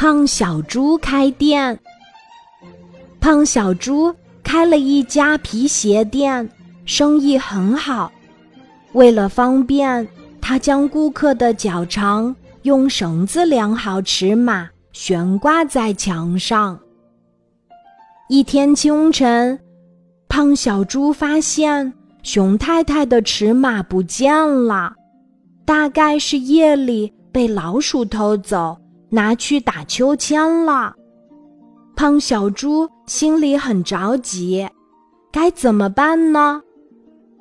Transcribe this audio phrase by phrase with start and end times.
[0.00, 1.78] 胖小猪开店。
[3.20, 6.48] 胖小猪开了一家皮鞋店，
[6.86, 8.10] 生意很好。
[8.92, 10.08] 为了方便，
[10.40, 16.80] 他将顾客的脚长用绳子量好尺码，悬挂在墙上。
[18.30, 19.60] 一天清晨，
[20.30, 21.92] 胖小猪发现
[22.22, 24.94] 熊太太的尺码不见了，
[25.66, 28.78] 大概是夜里被老鼠偷走。
[29.10, 30.94] 拿去打秋千了，
[31.96, 34.66] 胖小猪心里很着急，
[35.32, 36.62] 该怎么办呢？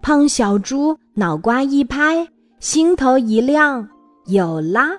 [0.00, 2.26] 胖小猪脑瓜一拍，
[2.58, 3.86] 心头一亮，
[4.26, 4.92] 有啦！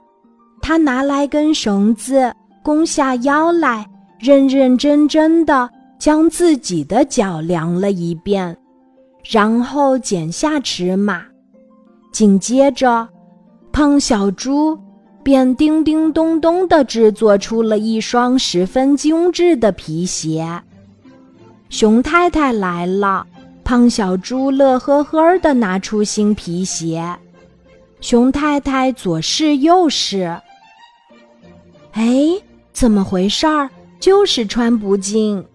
[0.61, 3.83] 他拿来根绳子，弓下腰来，
[4.19, 8.55] 认认真真的将自己的脚量了一遍，
[9.27, 11.23] 然后剪下尺码。
[12.11, 13.09] 紧接着，
[13.71, 14.77] 胖小猪。
[15.23, 20.61] 便叮叮咚咚地制作出了一双十分精致的皮鞋。
[21.69, 23.25] 熊太太来了，
[23.63, 27.03] 胖小猪乐呵呵地拿出新皮鞋。
[28.01, 30.35] 熊太太左试右试，
[31.91, 32.41] 哎，
[32.73, 33.69] 怎么回事儿？
[33.99, 35.45] 就是穿不进。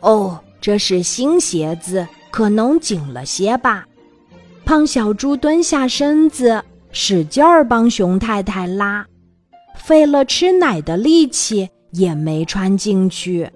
[0.00, 3.86] 哦，这是新鞋子，可能紧了些吧。
[4.64, 6.62] 胖小猪蹲下身子。
[6.90, 9.06] 使劲儿帮熊太太拉，
[9.76, 13.50] 费了吃奶的力气也没穿进去。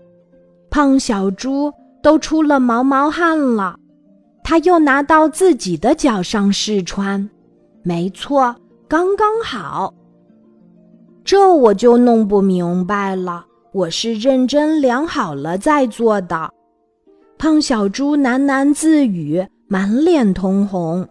[0.71, 3.77] 胖小猪都出了毛毛汗了，
[4.43, 7.29] 他又拿到自己的脚上试穿，
[7.83, 8.55] 没错，
[8.89, 9.93] 刚刚好。
[11.25, 16.51] 这我就弄不明白了，我是认真量好了再做的。
[17.39, 21.07] 胖小猪喃喃自语，满脸通红。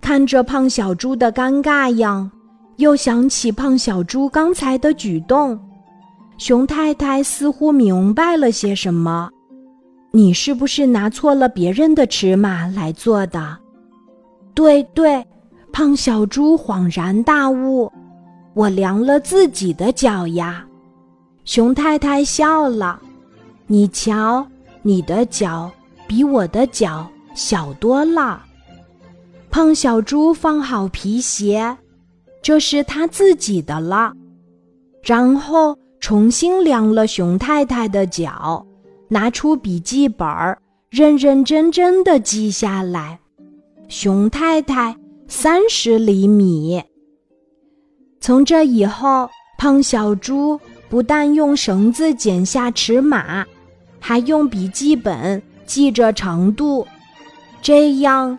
[0.00, 2.30] 看着胖小猪的尴尬样，
[2.76, 5.58] 又想起胖小猪刚才的举动，
[6.38, 9.30] 熊太太似乎明白了些什么。
[10.12, 13.56] 你是不是拿错了别人的尺码来做的？
[14.54, 15.24] 对对，
[15.70, 17.90] 胖小猪恍然大悟，
[18.54, 20.66] 我量了自己的脚呀。
[21.44, 23.00] 熊太太笑了，
[23.66, 24.44] 你瞧，
[24.82, 25.70] 你的脚
[26.08, 28.42] 比我的脚小多了。
[29.50, 31.76] 胖小猪放好皮鞋，
[32.40, 34.12] 这是他自己的了。
[35.02, 38.64] 然后重新量了熊太太的脚，
[39.08, 40.28] 拿出笔记本，
[40.90, 43.18] 认认真真的记下来：
[43.88, 44.96] 熊太太
[45.26, 46.80] 三十厘米。
[48.20, 49.28] 从这以后，
[49.58, 53.44] 胖小猪不但用绳子剪下尺码，
[53.98, 56.86] 还用笔记本记着长度，
[57.60, 58.38] 这样。